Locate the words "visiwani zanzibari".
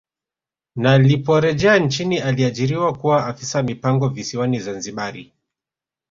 4.09-5.33